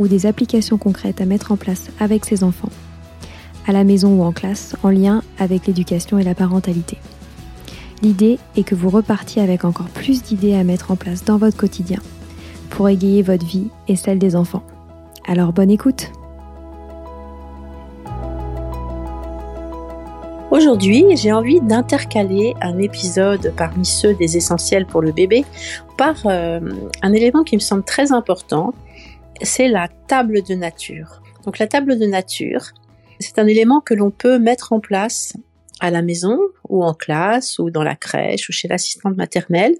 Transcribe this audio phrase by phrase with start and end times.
[0.00, 2.70] ou des applications concrètes à mettre en place avec ses enfants,
[3.68, 6.96] à la maison ou en classe, en lien avec l'éducation et la parentalité.
[8.02, 11.58] L'idée est que vous repartiez avec encore plus d'idées à mettre en place dans votre
[11.58, 12.00] quotidien
[12.70, 14.62] pour égayer votre vie et celle des enfants.
[15.28, 16.10] Alors bonne écoute
[20.50, 25.44] Aujourd'hui, j'ai envie d'intercaler un épisode parmi ceux des essentiels pour le bébé
[25.96, 26.60] par euh,
[27.02, 28.74] un élément qui me semble très important
[29.42, 31.22] c'est la table de nature.
[31.44, 32.72] Donc la table de nature,
[33.18, 35.34] c'est un élément que l'on peut mettre en place
[35.80, 36.38] à la maison
[36.68, 39.76] ou en classe ou dans la crèche ou chez l'assistante maternelle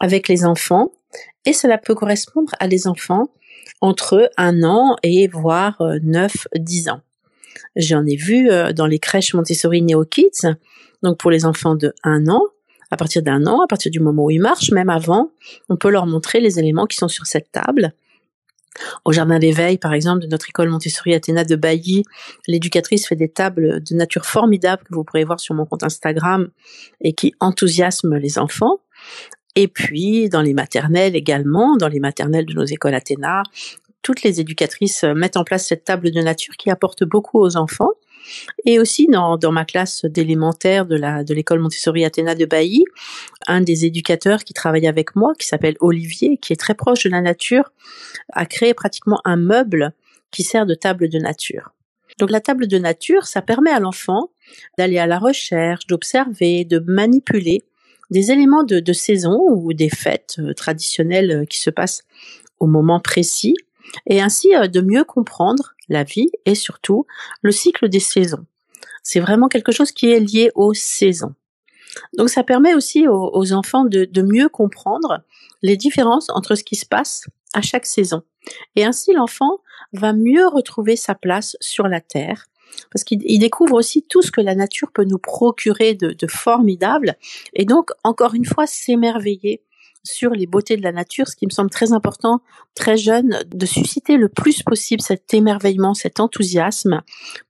[0.00, 0.92] avec les enfants
[1.44, 3.30] et cela peut correspondre à des enfants
[3.80, 7.00] entre un an et voire 9-10 ans.
[7.76, 10.46] J'en ai vu euh, dans les crèches Montessori Neo Kids,
[11.02, 12.42] donc pour les enfants de 1 an,
[12.90, 15.30] à partir d'un an, à partir du moment où ils marchent, même avant,
[15.68, 17.92] on peut leur montrer les éléments qui sont sur cette table
[19.04, 22.04] au jardin d'éveil, par exemple, de notre école Montessori Athéna de Bailly,
[22.46, 26.48] l'éducatrice fait des tables de nature formidable que vous pourrez voir sur mon compte Instagram
[27.00, 28.80] et qui enthousiasment les enfants.
[29.56, 33.42] Et puis, dans les maternelles également, dans les maternelles de nos écoles Athéna,
[34.02, 37.90] toutes les éducatrices mettent en place cette table de nature qui apporte beaucoup aux enfants.
[38.64, 42.84] Et aussi dans, ma classe d'élémentaire de l'école Montessori Athéna de Bailly,
[43.46, 47.10] un des éducateurs qui travaille avec moi, qui s'appelle Olivier, qui est très proche de
[47.10, 47.72] la nature,
[48.32, 49.92] a créé pratiquement un meuble
[50.30, 51.72] qui sert de table de nature.
[52.18, 54.30] Donc la table de nature, ça permet à l'enfant
[54.76, 57.62] d'aller à la recherche, d'observer, de manipuler
[58.10, 62.04] des éléments de, de saison ou des fêtes euh, traditionnelles euh, qui se passent
[62.58, 63.54] au moment précis,
[64.06, 67.06] et ainsi euh, de mieux comprendre la vie et surtout
[67.42, 68.44] le cycle des saisons.
[69.02, 71.34] C'est vraiment quelque chose qui est lié aux saisons.
[72.16, 75.22] Donc ça permet aussi aux, enfants de, mieux comprendre
[75.62, 78.22] les différences entre ce qui se passe à chaque saison.
[78.76, 79.58] Et ainsi l'enfant
[79.92, 82.44] va mieux retrouver sa place sur la terre
[82.92, 87.16] parce qu'il découvre aussi tout ce que la nature peut nous procurer de, de formidable
[87.54, 89.62] et donc encore une fois s'émerveiller
[90.08, 92.40] sur les beautés de la nature, ce qui me semble très important,
[92.74, 97.02] très jeune, de susciter le plus possible cet émerveillement, cet enthousiasme,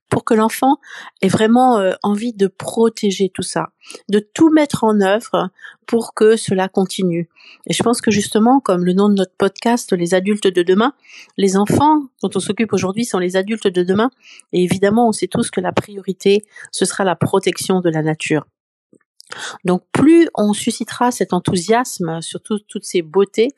[0.09, 0.77] pour que l'enfant
[1.21, 3.69] ait vraiment euh, envie de protéger tout ça,
[4.09, 5.49] de tout mettre en œuvre
[5.85, 7.29] pour que cela continue.
[7.67, 10.93] Et je pense que justement, comme le nom de notre podcast, les adultes de demain,
[11.37, 14.09] les enfants dont on s'occupe aujourd'hui sont les adultes de demain.
[14.51, 18.45] Et évidemment, on sait tous que la priorité, ce sera la protection de la nature.
[19.63, 23.49] Donc plus on suscitera cet enthousiasme sur toutes ces beautés,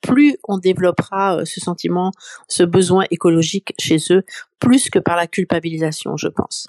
[0.00, 2.12] plus on développera euh, ce sentiment,
[2.48, 4.22] ce besoin écologique chez eux,
[4.58, 6.66] plus que par la culpabilisation, je pense.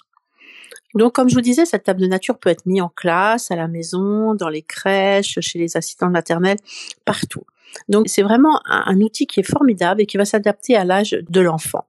[0.93, 3.55] Donc, comme je vous disais, cette table de nature peut être mise en classe, à
[3.55, 6.57] la maison, dans les crèches, chez les assistants maternels,
[7.05, 7.43] partout.
[7.87, 11.39] Donc, c'est vraiment un, outil qui est formidable et qui va s'adapter à l'âge de
[11.39, 11.85] l'enfant.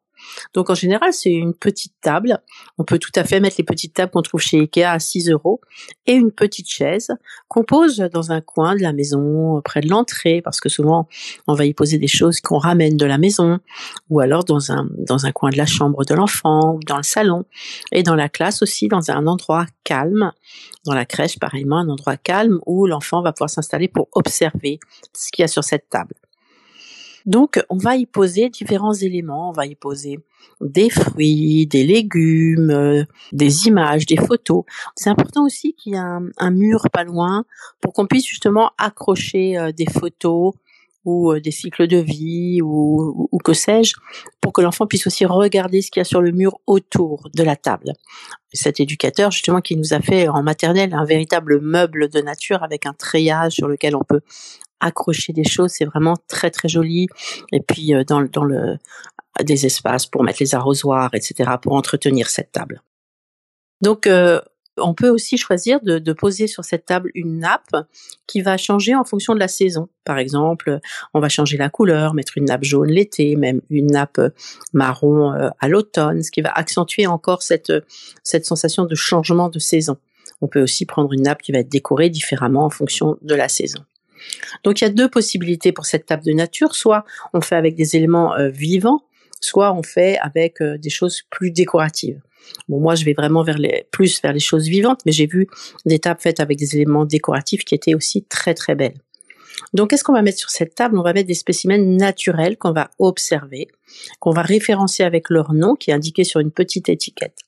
[0.55, 2.39] Donc en général, c'est une petite table.
[2.79, 5.31] On peut tout à fait mettre les petites tables qu'on trouve chez Ikea à 6
[5.31, 5.61] euros
[6.07, 7.11] et une petite chaise
[7.49, 11.09] qu'on pose dans un coin de la maison, près de l'entrée, parce que souvent
[11.47, 13.59] on va y poser des choses qu'on ramène de la maison,
[14.11, 17.03] ou alors dans un dans un coin de la chambre de l'enfant, ou dans le
[17.03, 17.45] salon,
[17.91, 20.33] et dans la classe aussi dans un endroit calme.
[20.85, 24.81] Dans la crèche, pareillement, un endroit calme où l'enfant va pouvoir s'installer pour observer
[25.13, 26.15] ce qu'il y a sur cette table.
[27.27, 29.51] Donc, on va y poser différents éléments.
[29.51, 30.19] On va y poser
[30.61, 34.65] des fruits, des légumes, euh, des images, des photos.
[34.95, 37.45] C'est important aussi qu'il y ait un, mur pas loin
[37.81, 40.55] pour qu'on puisse justement accrocher euh, des photos
[41.05, 43.95] ou euh, des cycles de vie ou, ou que sais-je,
[44.41, 47.43] pour que l'enfant puisse aussi regarder ce qu'il y a sur le mur autour de
[47.43, 47.93] la table.
[48.53, 52.87] Cet éducateur, justement, qui nous a fait en maternelle un véritable meuble de nature avec
[52.87, 54.21] un treillage sur lequel on peut
[54.83, 57.07] accrocher des choses, c'est vraiment très très joli.
[57.53, 58.77] Et puis euh, dans, dans le
[59.43, 62.83] des espaces pour mettre les arrosoirs, etc., pour entretenir cette table.
[63.81, 64.41] Donc euh,
[64.79, 67.75] on peut aussi choisir de, poser sur cette table une nappe
[68.27, 69.89] qui va changer en fonction de la saison.
[70.05, 70.81] Par exemple,
[71.15, 74.21] on va changer la couleur, mettre une nappe jaune l'été, même une nappe
[74.73, 77.73] marron euh, à l'automne, ce qui va accentuer encore cette,
[78.23, 79.97] cette sensation de changement de saison.
[80.41, 83.49] On peut aussi prendre une nappe qui va être décorée différemment en fonction de la
[83.49, 83.81] saison.
[84.65, 86.75] Donc il y a deux possibilités pour cette table de nature.
[86.75, 89.03] Soit on fait avec des éléments euh, vivants,
[89.41, 92.21] soit on fait avec euh, des choses plus décoratives.
[92.69, 95.47] Bon, moi, je vais vraiment vers les, plus vers les choses vivantes, mais j'ai vu
[95.87, 98.99] des tables faites avec des éléments décoratifs qui étaient aussi très très belles.
[99.75, 100.99] Donc, qu'est-ce qu'on va mettre sur cette table?
[100.99, 103.69] On va mettre des spécimens naturels qu'on va observer,
[104.19, 107.39] qu'on va référencer avec leur nom qui est indiqué sur une petite étiquette.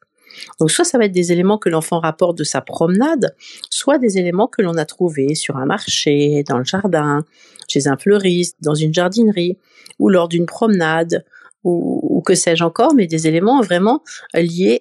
[0.61, 3.35] Donc, soit ça va être des éléments que l'enfant rapporte de sa promenade,
[3.71, 7.25] soit des éléments que l'on a trouvés sur un marché, dans le jardin,
[7.69, 9.59] chez un fleuriste, dans une jardinerie,
[9.99, 11.25] ou lors d'une promenade,
[11.65, 14.03] ou, que sais-je encore, mais des éléments vraiment
[14.35, 14.81] liés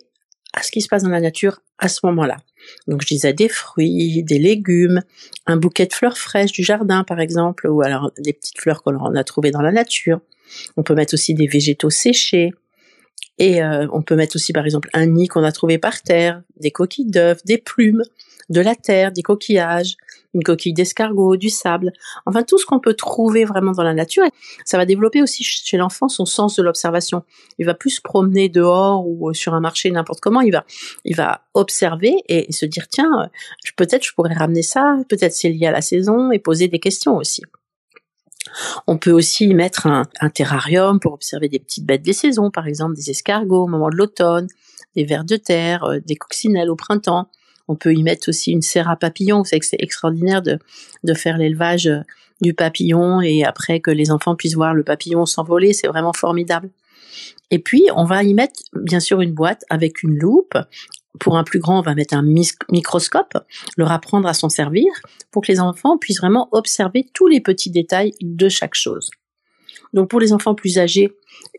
[0.53, 2.37] à ce qui se passe dans la nature à ce moment-là.
[2.87, 5.01] Donc je disais des fruits, des légumes,
[5.45, 9.15] un bouquet de fleurs fraîches du jardin par exemple, ou alors des petites fleurs qu'on
[9.15, 10.19] a trouvées dans la nature.
[10.77, 12.53] On peut mettre aussi des végétaux séchés.
[13.39, 16.41] Et euh, on peut mettre aussi par exemple un nid qu'on a trouvé par terre,
[16.59, 18.03] des coquilles d'œufs, des plumes,
[18.49, 19.95] de la terre, des coquillages,
[20.33, 21.93] une coquille d'escargot, du sable,
[22.25, 24.23] enfin tout ce qu'on peut trouver vraiment dans la nature.
[24.65, 27.23] Ça va développer aussi chez l'enfant son sens de l'observation.
[27.59, 30.41] Il va plus se promener dehors ou euh, sur un marché n'importe comment.
[30.41, 30.65] Il va,
[31.05, 33.27] il va observer et se dire tiens, euh,
[33.75, 37.15] peut-être je pourrais ramener ça, peut-être c'est lié à la saison et poser des questions
[37.15, 37.43] aussi.
[38.87, 42.67] On peut aussi y mettre un, terrarium pour observer des petites bêtes des saisons, par
[42.67, 44.47] exemple des escargots au moment de l'automne,
[44.95, 47.29] des vers de terre, euh, des coccinelles au printemps.
[47.67, 49.39] On peut y mettre aussi une serre à papillons.
[49.39, 50.59] Vous savez que c'est extraordinaire de,
[51.03, 52.01] de faire l'élevage euh,
[52.41, 55.73] du papillon et après que les enfants puissent voir le papillon s'envoler.
[55.73, 56.69] C'est vraiment formidable.
[57.51, 60.57] Et puis, on va y mettre, bien sûr, une boîte avec une loupe.
[61.19, 63.37] Pour un plus grand, on va mettre un microscope,
[63.77, 64.87] leur apprendre à s'en servir
[65.31, 69.11] pour que les enfants puissent vraiment observer tous les petits détails de chaque chose.
[69.93, 71.11] Donc, pour les enfants plus âgés,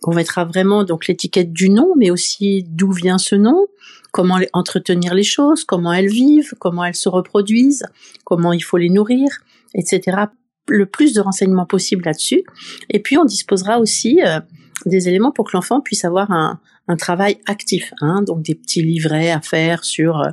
[0.02, 3.66] on mettra vraiment donc l'étiquette du nom, mais aussi d'où vient ce nom,
[4.12, 7.84] comment entretenir les choses, comment elles vivent, comment elles se reproduisent,
[8.24, 9.28] comment il faut les nourrir,
[9.74, 10.24] etc.
[10.68, 12.44] Le plus de renseignements possible là-dessus.
[12.90, 14.40] Et puis on disposera aussi euh,
[14.86, 16.60] des éléments pour que l'enfant puisse avoir un,
[16.96, 20.30] travail actif, hein, donc des petits livrets à faire sur, euh,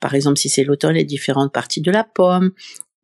[0.00, 2.52] par exemple, si c'est l'automne, les différentes parties de la pomme,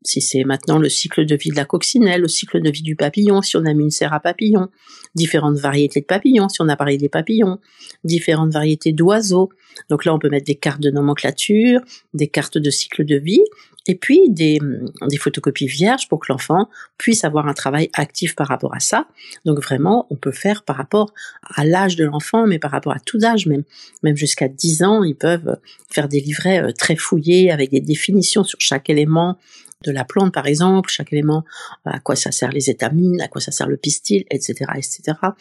[0.03, 2.97] si c'est maintenant le cycle de vie de la coccinelle, le cycle de vie du
[2.97, 4.69] papillon, si on a mis une serre à papillons,
[5.15, 7.59] différentes variétés de papillons, si on a parlé des papillons,
[8.05, 9.51] différentes variétés d'oiseaux.
[9.91, 11.81] Donc là, on peut mettre des cartes de nomenclature,
[12.15, 13.43] des cartes de cycle de vie,
[13.89, 14.59] et puis des,
[15.09, 16.69] des photocopies vierges pour que l'enfant
[16.99, 19.09] puisse avoir un travail actif par rapport à ça.
[19.47, 21.13] Donc vraiment, on peut faire par rapport
[21.43, 23.65] à l'âge de l'enfant, mais par rapport à tout âge, même,
[24.03, 25.57] même jusqu'à 10 ans, ils peuvent
[25.91, 29.39] faire des livrets euh, très fouillés avec des définitions sur chaque élément,
[29.85, 31.45] de la plante, par exemple, chaque élément,
[31.85, 35.35] à quoi ça sert les étamines, à quoi ça sert le pistil, etc., etc., à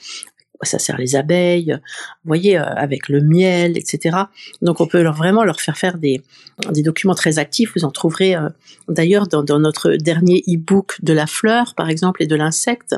[0.60, 1.78] quoi ça sert les abeilles,
[2.24, 4.18] vous voyez, euh, avec le miel, etc.
[4.62, 6.22] Donc on peut leur, vraiment leur faire faire des,
[6.72, 7.74] des documents très actifs.
[7.76, 8.50] Vous en trouverez euh,
[8.88, 12.96] d'ailleurs dans, dans, notre dernier e-book de la fleur, par exemple, et de l'insecte.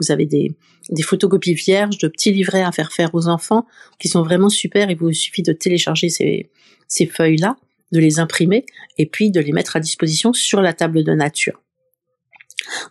[0.00, 0.54] Vous avez des,
[0.90, 3.66] des photocopies vierges de petits livrets à faire faire aux enfants
[3.98, 4.90] qui sont vraiment super.
[4.90, 6.50] Il vous suffit de télécharger ces,
[6.88, 7.56] ces feuilles-là
[7.92, 8.64] de les imprimer
[8.98, 11.62] et puis de les mettre à disposition sur la table de nature.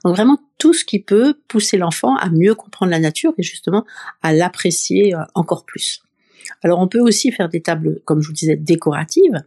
[0.04, 3.86] Donc vraiment tout ce qui peut pousser l'enfant à mieux comprendre la nature et justement
[4.22, 6.02] à l'apprécier euh, encore plus.
[6.64, 9.44] Alors on peut aussi faire des tables, comme je vous disais, décoratives.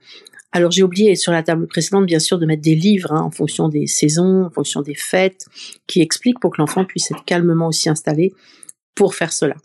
[0.53, 3.31] Alors j'ai oublié sur la table précédente, bien sûr, de mettre des livres hein, en
[3.31, 5.47] fonction des saisons, en fonction des fêtes,
[5.87, 8.33] qui expliquent pour que l'enfant puisse être calmement aussi installé
[8.95, 9.57] pour faire cela.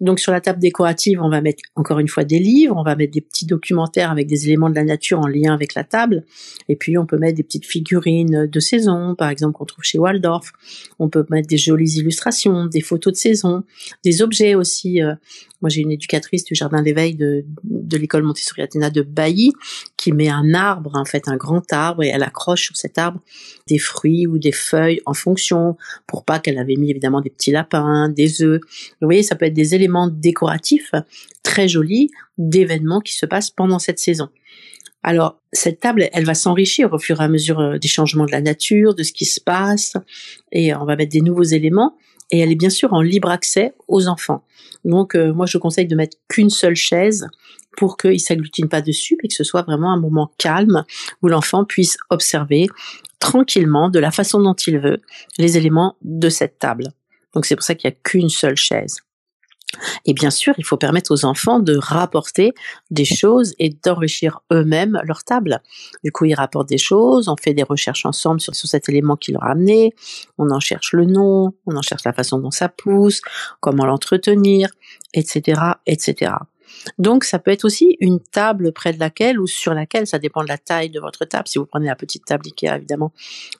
[0.00, 2.96] Donc sur la table décorative, on va mettre encore une fois des livres, on va
[2.96, 6.24] mettre des petits documentaires avec des éléments de la nature en lien avec la table,
[6.68, 9.98] et puis on peut mettre des petites figurines de saison, par exemple qu'on trouve chez
[9.98, 10.52] Waldorf.
[10.98, 13.64] On peut mettre des jolies illustrations, des photos de saison,
[14.04, 15.02] des objets aussi.
[15.02, 15.14] Euh,
[15.66, 19.52] moi, j'ai une éducatrice du jardin d'éveil de, de l'école Montessori Athéna de Bailly
[19.96, 23.20] qui met un arbre, en fait, un grand arbre, et elle accroche sur cet arbre
[23.66, 27.50] des fruits ou des feuilles en fonction, pour pas qu'elle avait mis évidemment des petits
[27.50, 28.60] lapins, des œufs.
[29.00, 30.92] Vous voyez, ça peut être des éléments décoratifs
[31.42, 34.28] très jolis d'événements qui se passent pendant cette saison.
[35.02, 38.32] Alors, cette table, elle va s'enrichir au fur et à mesure euh, des changements de
[38.32, 39.94] la nature, de ce qui se passe,
[40.52, 41.96] et on va mettre des nouveaux éléments
[42.30, 44.44] et elle est bien sûr en libre accès aux enfants.
[44.84, 47.28] Donc euh, moi je conseille de mettre qu'une seule chaise
[47.76, 50.84] pour qu'ils s'agglutinent pas dessus et que ce soit vraiment un moment calme
[51.22, 52.68] où l'enfant puisse observer
[53.18, 55.00] tranquillement, de la façon dont il veut,
[55.38, 56.84] les éléments de cette table.
[57.34, 58.98] Donc c'est pour ça qu'il n'y a qu'une seule chaise.
[60.04, 62.52] Et bien sûr, il faut permettre aux enfants de rapporter
[62.90, 65.60] des choses et d'enrichir eux-mêmes leur table.
[66.04, 69.32] Du coup, ils rapportent des choses, on fait des recherches ensemble sur, cet élément qui
[69.32, 69.94] leur a amené,
[70.38, 73.20] on en cherche le nom, on en cherche la façon dont ça pousse,
[73.60, 74.70] comment l'entretenir,
[75.14, 76.32] etc., etc.
[76.98, 80.42] Donc ça peut être aussi une table près de laquelle ou sur laquelle, ça dépend
[80.42, 81.48] de la taille de votre table.
[81.48, 83.12] Si vous prenez la petite table Ikea, évidemment,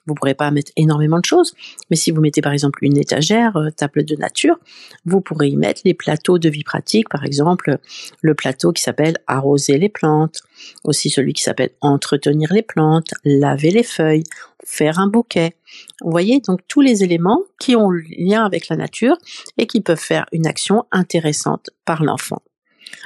[0.05, 1.53] vous pourrez pas mettre énormément de choses.
[1.89, 4.57] Mais si vous mettez par exemple une étagère, euh, table de nature,
[5.05, 7.77] vous pourrez y mettre les plateaux de vie pratique, par exemple
[8.21, 10.41] le plateau qui s'appelle arroser les plantes,
[10.83, 14.23] aussi celui qui s'appelle entretenir les plantes, laver les feuilles,
[14.65, 15.55] faire un bouquet.
[16.01, 19.17] Vous voyez donc tous les éléments qui ont lien avec la nature
[19.57, 22.41] et qui peuvent faire une action intéressante par l'enfant.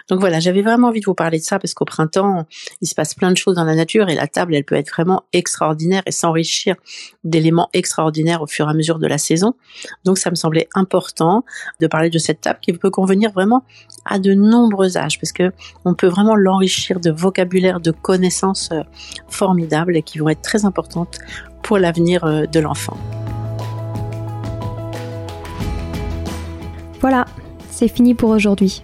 [0.10, 2.46] Donc voilà, j'avais vraiment envie de vous parler de ça parce qu'au printemps,
[2.81, 4.91] il se passe plein de choses dans la nature et la table, elle peut être
[4.91, 6.75] vraiment extraordinaire et s'enrichir
[7.24, 9.53] d'éléments extraordinaires au fur et à mesure de la saison.
[10.05, 11.46] Donc ça me semblait important
[11.79, 13.63] de parler de cette table qui peut convenir vraiment
[14.05, 15.51] à de nombreux âges parce que
[15.86, 18.81] on peut vraiment l'enrichir de vocabulaire, de connaissances euh,
[19.27, 21.20] formidables qui vont être très importantes
[21.62, 22.98] pour l'avenir euh, de l'enfant.
[27.00, 27.25] Voilà,
[27.72, 28.84] c'est fini pour aujourd'hui.